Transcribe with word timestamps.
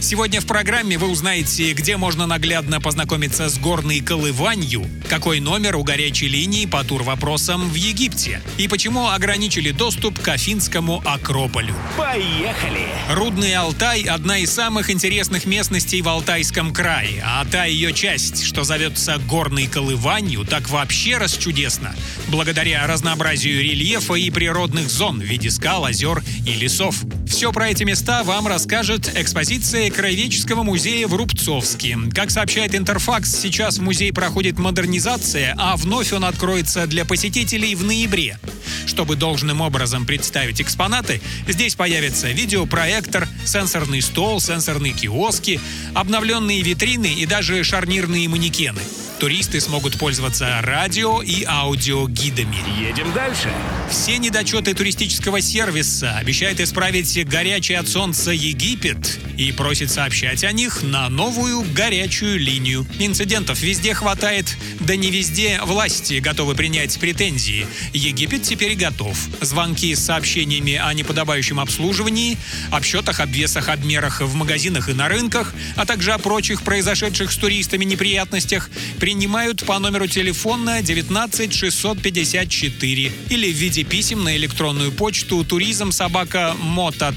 Сегодня 0.00 0.40
в 0.40 0.46
программе 0.46 0.96
вы 0.96 1.08
узнаете, 1.08 1.72
где 1.72 1.96
можно 1.96 2.26
наглядно 2.26 2.80
познакомиться 2.80 3.48
с 3.48 3.58
горной 3.58 4.00
колыванью, 4.00 4.86
какой 5.08 5.40
номер 5.40 5.76
у 5.76 5.82
горячей 5.82 6.28
линии 6.28 6.66
по 6.66 6.84
тур-вопросам 6.84 7.68
в 7.68 7.74
Египте 7.74 8.40
и 8.58 8.68
почему 8.68 9.08
ограничили 9.08 9.72
доступ 9.72 10.20
к 10.20 10.28
Афинскому 10.28 11.02
Акрополю. 11.04 11.74
Поехали! 11.96 12.86
Рудный 13.10 13.54
Алтай– 13.54 14.02
одна 14.08 14.38
из 14.38 14.52
самых 14.52 14.88
интересных 14.88 15.46
местностей 15.46 16.00
в 16.00 16.08
Алтайском 16.08 16.72
крае, 16.72 17.20
а 17.26 17.44
та 17.44 17.64
ее 17.64 17.92
часть, 17.92 18.44
что 18.44 18.62
зовется 18.62 19.18
горной 19.28 19.66
колыванью, 19.66 20.44
так 20.44 20.70
вообще 20.70 21.16
расчудесно, 21.18 21.94
благодаря 22.28 22.86
разнообразию 22.86 23.62
рельефа 23.62 24.14
и 24.14 24.30
природных 24.30 24.88
зон 24.88 25.18
в 25.18 25.24
виде 25.24 25.50
скал, 25.50 25.84
озер 25.84 26.22
и 26.46 26.52
лесов. 26.52 26.94
Все 27.28 27.52
про 27.52 27.68
эти 27.68 27.84
места 27.84 28.24
вам 28.24 28.46
расскажет 28.46 29.12
экспозиция 29.16 29.90
Краеведческого 29.90 30.62
музея 30.62 31.06
в 31.06 31.14
Рубцовске. 31.14 31.96
Как 32.14 32.30
сообщает 32.30 32.74
Интерфакс, 32.74 33.30
сейчас 33.30 33.78
в 33.78 33.82
музей 33.82 34.12
проходит 34.12 34.58
модернизация, 34.58 35.54
а 35.58 35.76
вновь 35.76 36.12
он 36.12 36.24
откроется 36.24 36.86
для 36.86 37.04
посетителей 37.04 37.74
в 37.74 37.84
ноябре. 37.84 38.38
Чтобы 38.86 39.14
должным 39.14 39.60
образом 39.60 40.06
представить 40.06 40.60
экспонаты, 40.60 41.20
здесь 41.46 41.74
появится 41.74 42.28
видеопроектор, 42.30 43.28
сенсорный 43.44 44.00
стол, 44.00 44.40
сенсорные 44.40 44.92
киоски, 44.92 45.60
обновленные 45.94 46.62
витрины 46.62 47.12
и 47.12 47.26
даже 47.26 47.62
шарнирные 47.62 48.28
манекены. 48.28 48.80
Туристы 49.18 49.60
смогут 49.60 49.98
пользоваться 49.98 50.60
радио 50.62 51.22
и 51.22 51.42
аудиогидами. 51.44 52.56
Едем 52.80 53.12
дальше. 53.12 53.50
Все 53.90 54.16
недочеты 54.18 54.74
туристического 54.74 55.40
сервиса 55.40 56.16
обещают 56.18 56.60
исправить 56.60 57.26
горячий 57.26 57.74
от 57.74 57.88
солнца 57.88 58.30
Египет 58.30 59.18
и 59.36 59.50
просит 59.50 59.90
сообщать 59.90 60.44
о 60.44 60.52
них 60.52 60.82
на 60.82 61.08
новую 61.08 61.62
горячую 61.72 62.38
линию. 62.38 62.86
Инцидентов 63.00 63.60
везде 63.60 63.92
хватает, 63.94 64.56
да 64.80 64.94
не 64.94 65.10
везде 65.10 65.60
власти 65.64 66.20
готовы 66.20 66.54
принять 66.54 66.98
претензии. 67.00 67.66
Египет 67.92 68.42
теперь 68.42 68.76
готов. 68.76 69.16
Звонки 69.40 69.94
с 69.94 70.04
сообщениями 70.04 70.74
о 70.74 70.92
неподобающем 70.92 71.58
обслуживании, 71.58 72.36
обсчетах, 72.70 73.20
обвесах, 73.20 73.68
обмерах 73.68 74.20
в 74.20 74.34
магазинах 74.34 74.88
и 74.88 74.92
на 74.92 75.08
рынках, 75.08 75.54
а 75.76 75.86
также 75.86 76.12
о 76.12 76.18
прочих 76.18 76.62
произошедших 76.62 77.32
с 77.32 77.36
туристами 77.36 77.84
неприятностях 77.84 78.70
принимают 79.08 79.64
по 79.64 79.78
номеру 79.78 80.06
телефона 80.06 80.82
19 80.82 81.54
654 81.54 83.12
или 83.30 83.50
в 83.50 83.56
виде 83.56 83.82
писем 83.82 84.22
на 84.22 84.36
электронную 84.36 84.92
почту 84.92 85.42
туризм 85.46 85.92
собака 85.92 86.54
moto.gov.eg. 86.62 87.16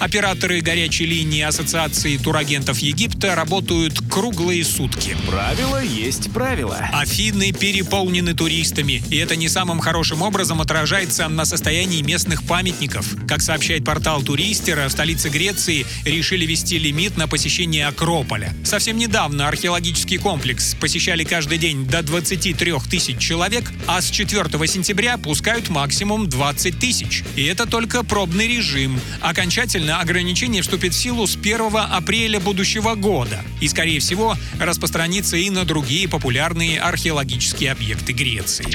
Операторы 0.00 0.60
горячей 0.60 1.06
линии 1.06 1.40
Ассоциации 1.42 2.16
турагентов 2.16 2.80
Египта 2.80 3.36
работают 3.36 4.00
круглые 4.10 4.64
сутки. 4.64 5.16
Правило 5.24 5.80
есть 5.80 6.32
правило. 6.32 6.84
Афины 6.92 7.52
переполнены 7.52 8.34
туристами, 8.34 9.04
и 9.08 9.18
это 9.18 9.36
не 9.36 9.48
самым 9.48 9.78
хорошим 9.78 10.20
образом 10.22 10.60
отражается 10.60 11.28
на 11.28 11.44
состоянии 11.44 12.02
местных 12.02 12.42
памятников. 12.42 13.06
Как 13.28 13.40
сообщает 13.40 13.84
портал 13.84 14.20
Туристера, 14.22 14.88
в 14.88 14.90
столице 14.90 15.28
Греции 15.28 15.86
решили 16.04 16.44
вести 16.44 16.76
лимит 16.76 17.16
на 17.16 17.28
посещение 17.28 17.86
Акрополя. 17.86 18.52
Совсем 18.64 18.98
недавно 18.98 19.46
археологический 19.76 20.16
комплекс 20.16 20.74
посещали 20.74 21.22
каждый 21.22 21.58
день 21.58 21.86
до 21.86 22.02
23 22.02 22.72
тысяч 22.90 23.18
человек, 23.18 23.70
а 23.86 24.00
с 24.00 24.08
4 24.08 24.66
сентября 24.66 25.18
пускают 25.18 25.68
максимум 25.68 26.30
20 26.30 26.78
тысяч. 26.78 27.22
И 27.36 27.44
это 27.44 27.68
только 27.68 28.02
пробный 28.02 28.48
режим. 28.48 28.98
Окончательно 29.20 30.00
ограничение 30.00 30.62
вступит 30.62 30.94
в 30.94 30.96
силу 30.96 31.26
с 31.26 31.36
1 31.36 31.60
апреля 31.92 32.40
будущего 32.40 32.94
года. 32.94 33.44
И, 33.60 33.68
скорее 33.68 34.00
всего, 34.00 34.34
распространится 34.58 35.36
и 35.36 35.50
на 35.50 35.64
другие 35.66 36.08
популярные 36.08 36.80
археологические 36.80 37.72
объекты 37.72 38.14
Греции. 38.14 38.66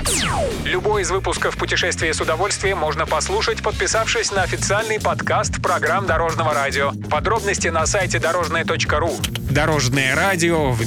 Любой 0.66 1.02
из 1.02 1.10
выпусков 1.10 1.58
«Путешествия 1.58 2.14
с 2.14 2.22
удовольствием» 2.22 2.78
можно 2.78 3.08
послушать, 3.08 3.64
подписавшись 3.64 4.32
на 4.32 4.44
официальный 4.44 5.00
подкаст 5.00 5.64
программ 5.64 6.06
Дорожного 6.06 6.54
радио. 6.54 6.92
Подробности 7.10 7.70
на 7.70 7.88
сайте 7.88 8.20
дорожное.ру. 8.20 9.20
Дорожное 9.50 10.16
радио 10.16 10.72